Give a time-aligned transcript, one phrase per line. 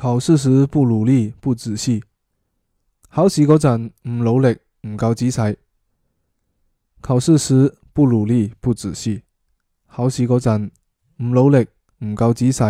[0.00, 2.04] 考试时不努力不仔细，
[3.10, 5.58] 考试嗰阵唔努力唔够仔细。
[7.00, 9.22] 考试时不努力不仔细，
[9.88, 10.70] 考试嗰阵
[11.16, 11.66] 唔努力
[12.04, 12.62] 唔够仔细。